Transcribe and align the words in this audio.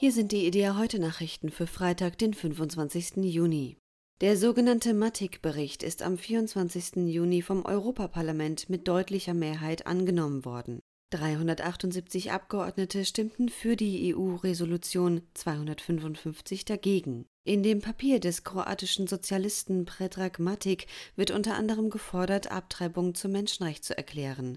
Hier 0.00 0.12
sind 0.12 0.32
die 0.32 0.46
Idea 0.46 0.78
heute 0.78 0.98
Nachrichten 0.98 1.50
für 1.50 1.66
Freitag, 1.66 2.16
den 2.16 2.32
25. 2.32 3.16
Juni. 3.18 3.76
Der 4.22 4.38
sogenannte 4.38 4.94
Matic-Bericht 4.94 5.82
ist 5.82 6.00
am 6.00 6.16
24. 6.16 7.12
Juni 7.12 7.42
vom 7.42 7.66
Europaparlament 7.66 8.70
mit 8.70 8.88
deutlicher 8.88 9.34
Mehrheit 9.34 9.86
angenommen 9.86 10.46
worden. 10.46 10.80
378 11.10 12.32
Abgeordnete 12.32 13.04
stimmten 13.04 13.50
für 13.50 13.76
die 13.76 14.14
EU-Resolution, 14.16 15.20
255 15.34 16.64
dagegen. 16.64 17.26
In 17.44 17.62
dem 17.62 17.82
Papier 17.82 18.20
des 18.20 18.42
kroatischen 18.42 19.06
Sozialisten 19.06 19.84
Predrag 19.84 20.38
Matic 20.38 20.86
wird 21.14 21.30
unter 21.30 21.56
anderem 21.56 21.90
gefordert, 21.90 22.50
Abtreibung 22.50 23.14
zum 23.14 23.32
Menschenrecht 23.32 23.84
zu 23.84 23.98
erklären. 23.98 24.56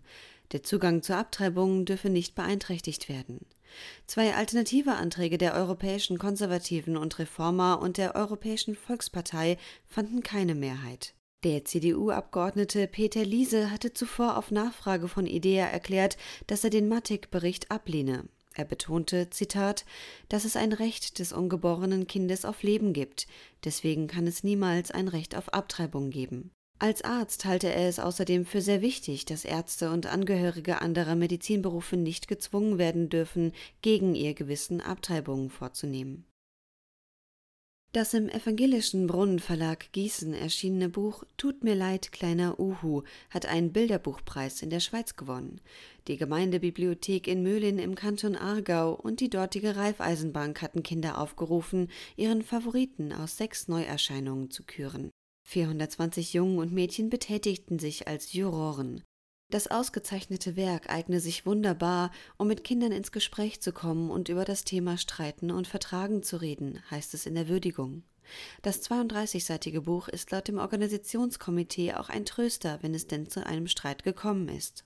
Der 0.53 0.63
Zugang 0.63 1.01
zur 1.01 1.17
Abtreibung 1.17 1.83
dürfe 1.83 2.09
nicht 2.09 2.33
beeinträchtigt 2.33 3.09
werden. 3.09 3.41
Zwei 4.07 4.33
alternative 4.35 4.93
Anträge 4.93 5.37
der 5.37 5.53
Europäischen 5.53 6.17
Konservativen 6.17 6.97
und 6.97 7.19
Reformer 7.19 7.79
und 7.81 7.97
der 7.97 8.15
Europäischen 8.15 8.75
Volkspartei 8.75 9.57
fanden 9.87 10.23
keine 10.23 10.55
Mehrheit. 10.55 11.13
Der 11.43 11.65
CDU-Abgeordnete 11.65 12.87
Peter 12.87 13.25
Liese 13.25 13.69
hatte 13.69 13.93
zuvor 13.93 14.37
auf 14.37 14.51
Nachfrage 14.51 15.09
von 15.09 15.27
IDEA 15.27 15.65
erklärt, 15.65 16.17
dass 16.47 16.63
er 16.63 16.69
den 16.69 16.87
Matic-Bericht 16.87 17.69
ablehne. 17.69 18.29
Er 18.55 18.65
betonte, 18.65 19.29
Zitat, 19.29 19.83
dass 20.29 20.45
es 20.45 20.55
ein 20.55 20.73
Recht 20.73 21.19
des 21.19 21.33
ungeborenen 21.33 22.07
Kindes 22.07 22.45
auf 22.45 22.63
Leben 22.63 22.93
gibt, 22.93 23.27
deswegen 23.65 24.07
kann 24.07 24.27
es 24.27 24.43
niemals 24.43 24.91
ein 24.91 25.07
Recht 25.07 25.35
auf 25.35 25.53
Abtreibung 25.53 26.11
geben. 26.11 26.51
Als 26.83 27.01
Arzt 27.01 27.45
halte 27.45 27.71
er 27.71 27.87
es 27.87 27.97
außerdem 27.97 28.45
für 28.45 28.59
sehr 28.59 28.81
wichtig, 28.81 29.23
dass 29.23 29.45
Ärzte 29.45 29.89
und 29.89 30.05
Angehörige 30.05 30.81
anderer 30.81 31.15
Medizinberufe 31.15 31.95
nicht 31.95 32.27
gezwungen 32.27 32.77
werden 32.77 33.07
dürfen, 33.07 33.53
gegen 33.81 34.15
ihr 34.15 34.33
Gewissen 34.33 34.81
Abtreibungen 34.81 35.49
vorzunehmen. 35.49 36.25
Das 37.93 38.13
im 38.13 38.27
evangelischen 38.27 39.07
Brunnenverlag 39.07 39.93
Gießen 39.93 40.33
erschienene 40.33 40.89
Buch 40.89 41.23
Tut 41.37 41.63
mir 41.63 41.75
leid, 41.75 42.11
kleiner 42.11 42.59
Uhu 42.59 43.03
hat 43.29 43.45
einen 43.45 43.71
Bilderbuchpreis 43.71 44.61
in 44.61 44.69
der 44.69 44.81
Schweiz 44.81 45.15
gewonnen. 45.15 45.61
Die 46.09 46.17
Gemeindebibliothek 46.17 47.29
in 47.29 47.43
Möhlin 47.43 47.79
im 47.79 47.95
Kanton 47.95 48.35
Aargau 48.35 48.93
und 48.93 49.21
die 49.21 49.29
dortige 49.29 49.77
Raiffeisenbank 49.77 50.61
hatten 50.61 50.83
Kinder 50.83 51.17
aufgerufen, 51.17 51.89
ihren 52.17 52.41
Favoriten 52.41 53.13
aus 53.13 53.37
sechs 53.37 53.69
Neuerscheinungen 53.69 54.51
zu 54.51 54.63
küren. 54.63 55.11
420 55.43 56.33
Jungen 56.33 56.57
und 56.57 56.71
Mädchen 56.71 57.09
betätigten 57.09 57.79
sich 57.79 58.07
als 58.07 58.33
Juroren. 58.33 59.03
Das 59.49 59.67
ausgezeichnete 59.67 60.55
Werk 60.55 60.89
eigne 60.89 61.19
sich 61.19 61.45
wunderbar, 61.45 62.11
um 62.37 62.47
mit 62.47 62.63
Kindern 62.63 62.91
ins 62.91 63.11
Gespräch 63.11 63.61
zu 63.61 63.71
kommen 63.71 64.09
und 64.09 64.29
über 64.29 64.45
das 64.45 64.63
Thema 64.63 64.97
Streiten 64.97 65.51
und 65.51 65.67
Vertragen 65.67 66.23
zu 66.23 66.37
reden, 66.37 66.81
heißt 66.89 67.13
es 67.13 67.27
in 67.27 67.35
der 67.35 67.47
Würdigung. 67.49 68.03
Das 68.61 68.81
32-seitige 68.81 69.81
Buch 69.81 70.07
ist 70.07 70.31
laut 70.31 70.47
dem 70.47 70.57
Organisationskomitee 70.57 71.93
auch 71.93 72.09
ein 72.09 72.25
Tröster, 72.25 72.79
wenn 72.81 72.95
es 72.95 73.05
denn 73.05 73.29
zu 73.29 73.45
einem 73.45 73.67
Streit 73.67 74.03
gekommen 74.03 74.47
ist. 74.47 74.85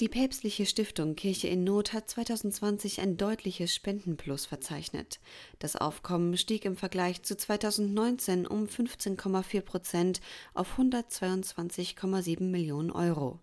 Die 0.00 0.08
päpstliche 0.08 0.64
Stiftung 0.64 1.14
Kirche 1.14 1.48
in 1.48 1.62
Not 1.62 1.92
hat 1.92 2.08
2020 2.08 3.02
ein 3.02 3.18
deutliches 3.18 3.74
Spendenplus 3.74 4.46
verzeichnet. 4.46 5.20
Das 5.58 5.76
Aufkommen 5.76 6.38
stieg 6.38 6.64
im 6.64 6.74
Vergleich 6.74 7.22
zu 7.22 7.36
2019 7.36 8.46
um 8.46 8.64
15,4 8.64 9.60
Prozent 9.60 10.22
auf 10.54 10.78
122,7 10.78 12.44
Millionen 12.44 12.90
Euro. 12.90 13.40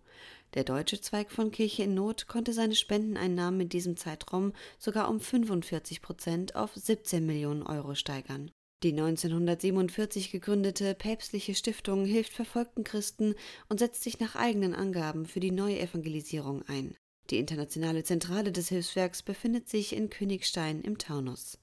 Der 0.54 0.64
deutsche 0.64 1.00
Zweig 1.00 1.30
von 1.30 1.52
Kirche 1.52 1.84
in 1.84 1.94
Not 1.94 2.26
konnte 2.26 2.52
seine 2.52 2.74
Spendeneinnahmen 2.74 3.60
in 3.60 3.68
diesem 3.68 3.96
Zeitraum 3.96 4.52
sogar 4.80 5.10
um 5.10 5.20
45 5.20 6.02
Prozent 6.02 6.56
auf 6.56 6.74
17 6.74 7.24
Millionen 7.24 7.62
Euro 7.62 7.94
steigern. 7.94 8.50
Die 8.84 8.92
1947 8.92 10.30
gegründete 10.30 10.94
päpstliche 10.94 11.56
Stiftung 11.56 12.04
hilft 12.04 12.32
verfolgten 12.32 12.84
Christen 12.84 13.34
und 13.68 13.80
setzt 13.80 14.04
sich 14.04 14.20
nach 14.20 14.36
eigenen 14.36 14.72
Angaben 14.72 15.26
für 15.26 15.40
die 15.40 15.50
Neuevangelisierung 15.50 16.62
ein. 16.68 16.96
Die 17.30 17.38
internationale 17.38 18.04
Zentrale 18.04 18.52
des 18.52 18.68
Hilfswerks 18.68 19.24
befindet 19.24 19.68
sich 19.68 19.96
in 19.96 20.10
Königstein 20.10 20.80
im 20.82 20.96
Taunus. 20.96 21.58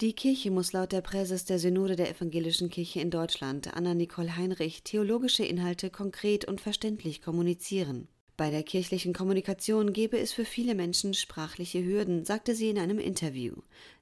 Die 0.00 0.14
Kirche 0.14 0.50
muss 0.50 0.72
laut 0.72 0.92
der 0.92 1.02
Präses 1.02 1.44
der 1.44 1.58
Synode 1.58 1.96
der 1.96 2.08
Evangelischen 2.08 2.70
Kirche 2.70 3.00
in 3.00 3.10
Deutschland, 3.10 3.74
Anna-Nicole 3.76 4.36
Heinrich, 4.36 4.84
theologische 4.84 5.44
Inhalte 5.44 5.90
konkret 5.90 6.46
und 6.46 6.62
verständlich 6.62 7.20
kommunizieren. 7.20 8.08
Bei 8.38 8.50
der 8.50 8.62
kirchlichen 8.62 9.12
Kommunikation 9.12 9.92
gebe 9.92 10.18
es 10.18 10.32
für 10.32 10.44
viele 10.44 10.74
Menschen 10.74 11.12
sprachliche 11.12 11.84
Hürden, 11.84 12.24
sagte 12.24 12.54
sie 12.54 12.70
in 12.70 12.78
einem 12.78 13.00
Interview. 13.00 13.56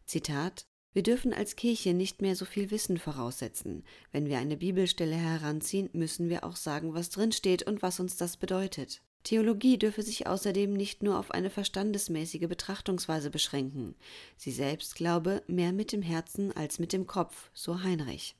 Zitat 0.04 0.66
wir 0.97 1.03
dürfen 1.03 1.34
als 1.34 1.57
Kirche 1.57 1.93
nicht 1.93 2.23
mehr 2.23 2.34
so 2.34 2.47
viel 2.47 2.71
Wissen 2.71 2.97
voraussetzen. 2.97 3.84
Wenn 4.12 4.31
wir 4.31 4.39
eine 4.39 4.57
Bibelstelle 4.57 5.15
heranziehen, 5.15 5.91
müssen 5.93 6.31
wir 6.31 6.43
auch 6.43 6.57
sagen, 6.57 6.95
was 6.95 7.11
drinsteht 7.11 7.65
und 7.65 7.83
was 7.83 8.01
uns 8.01 8.17
das 8.17 8.39
bedeutet. 8.39 9.03
Theologie 9.23 9.77
dürfe 9.77 10.03
sich 10.03 10.27
außerdem 10.27 10.73
nicht 10.73 11.03
nur 11.03 11.19
auf 11.19 11.33
eine 11.33 11.51
verstandesmäßige 11.51 12.49
Betrachtungsweise 12.49 13.29
beschränken. 13.29 13.95
Sie 14.39 14.51
selbst 14.51 14.95
glaube 14.95 15.43
mehr 15.47 15.75
mit 15.75 15.93
dem 15.93 16.01
Herzen 16.01 16.51
als 16.57 16.79
mit 16.79 16.95
dem 16.95 17.07
Kopf, 17.07 17.51
so 17.53 17.83
Heinrich. 17.83 18.34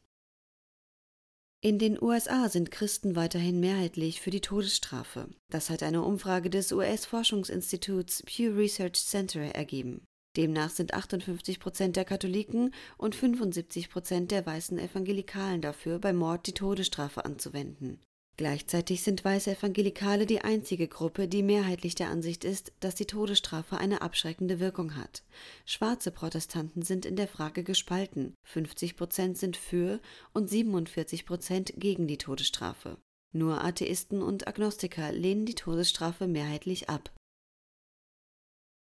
In 1.61 1.79
den 1.79 2.03
USA 2.03 2.49
sind 2.49 2.71
Christen 2.71 3.17
weiterhin 3.17 3.61
mehrheitlich 3.61 4.23
für 4.23 4.31
die 4.31 4.41
Todesstrafe. 4.41 5.29
Das 5.51 5.69
hat 5.69 5.83
eine 5.83 6.01
Umfrage 6.01 6.49
des 6.49 6.73
US-Forschungsinstituts 6.73 8.23
Pew 8.25 8.55
Research 8.57 9.05
Center 9.05 9.43
ergeben. 9.43 10.07
Demnach 10.37 10.71
sind 10.71 10.95
58 10.95 11.61
Prozent 11.61 11.97
der 11.97 12.05
Katholiken 12.05 12.75
und 12.99 13.15
75 13.15 13.89
Prozent 13.89 14.31
der 14.31 14.45
weißen 14.45 14.79
Evangelikalen 14.79 15.63
dafür, 15.63 15.99
bei 15.99 16.13
Mord 16.13 16.47
die 16.47 16.53
Todesstrafe 16.53 17.25
anzuwenden. 17.25 18.01
Gleichzeitig 18.37 19.03
sind 19.03 19.25
weiße 19.25 19.53
Evangelikale 19.53 20.27
die 20.27 20.43
einzige 20.43 20.89
Gruppe, 20.89 21.27
die 21.27 21.43
mehrheitlich 21.43 21.95
der 21.95 22.11
Ansicht 22.11 22.45
ist, 22.45 22.71
dass 22.81 22.95
die 22.95 23.07
Todesstrafe 23.07 23.79
eine 23.79 24.03
abschreckende 24.03 24.61
Wirkung 24.61 24.95
hat. 24.95 25.23
Schwarze 25.65 26.11
Protestanten 26.11 26.83
sind 26.83 27.07
in 27.07 27.17
der 27.17 27.29
Frage 27.29 27.65
gespalten. 27.65 28.35
50 28.45 28.97
Prozent 28.97 29.39
sind 29.39 29.57
für 29.57 30.01
und 30.35 30.51
47 30.51 31.25
Prozent 31.25 31.73
gegen 31.79 32.07
die 32.07 32.19
Todesstrafe. 32.19 32.99
Nur 33.33 33.65
Atheisten 33.65 34.21
und 34.21 34.47
Agnostiker 34.47 35.13
lehnen 35.13 35.47
die 35.47 35.55
Todesstrafe 35.55 36.27
mehrheitlich 36.27 36.91
ab. 36.91 37.11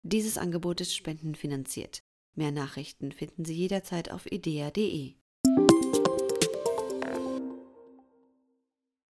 Dieses 0.07 0.37
Angebot 0.37 0.83
ist 0.83 0.95
spendenfinanziert. 0.95 2.03
Mehr 2.35 2.53
Nachrichten 2.53 3.11
finden 3.11 3.47
Sie 3.47 3.55
jederzeit 3.55 4.11
auf 4.11 4.31
idea.de. 4.31 5.15